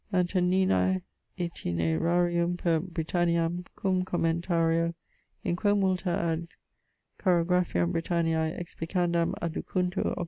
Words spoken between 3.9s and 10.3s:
commentario in quo multa ad chorographiam Britanniae explicandam adducuntur: 8vo.